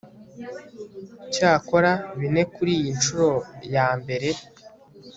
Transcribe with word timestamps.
Cyakora 1.33 1.91
bine 2.19 2.43
kuriyi 2.53 2.89
nshuro 2.97 3.29
ya 3.75 3.87
mbere 3.99 4.29